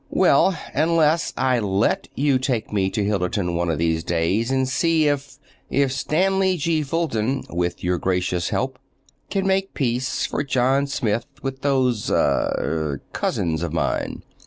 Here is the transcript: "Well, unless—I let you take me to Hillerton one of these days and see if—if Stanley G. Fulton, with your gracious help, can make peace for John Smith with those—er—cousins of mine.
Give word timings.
"Well, 0.09 0.57
unless—I 0.73 1.59
let 1.59 2.07
you 2.15 2.39
take 2.39 2.73
me 2.73 2.89
to 2.89 3.03
Hillerton 3.05 3.53
one 3.53 3.69
of 3.69 3.77
these 3.77 4.03
days 4.03 4.49
and 4.49 4.67
see 4.67 5.07
if—if 5.07 5.91
Stanley 5.91 6.57
G. 6.57 6.81
Fulton, 6.81 7.43
with 7.51 7.83
your 7.83 7.99
gracious 7.99 8.49
help, 8.49 8.79
can 9.29 9.45
make 9.45 9.75
peace 9.75 10.25
for 10.25 10.43
John 10.43 10.87
Smith 10.87 11.27
with 11.43 11.61
those—er—cousins 11.61 13.61
of 13.61 13.73
mine. 13.73 14.23